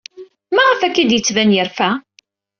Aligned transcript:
Maɣef 0.55 0.81
akka 0.81 0.99
ay 1.01 1.05
d-yettban 1.09 1.55
yerfa? 1.55 1.89